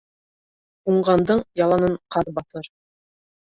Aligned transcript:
Уңғандың 0.93 1.45
яланын 1.63 2.01
ҡар 2.17 2.35
баҫыр 2.41 2.73